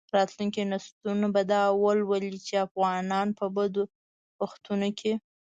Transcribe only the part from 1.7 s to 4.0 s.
ولولي چې افغانانو په بدو